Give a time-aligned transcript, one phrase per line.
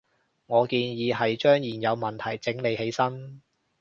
[0.47, 3.43] 我建議係將現有問題整理起身